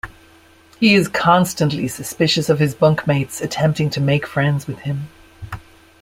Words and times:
He 0.79 0.95
is 0.95 1.07
constantly 1.07 1.87
suspicious 1.87 2.49
of 2.49 2.57
his 2.57 2.73
bunkmates 2.73 3.39
attempting 3.39 3.91
to 3.91 4.01
make 4.01 4.25
friends 4.25 4.65
with 4.65 4.79
him. 4.79 5.09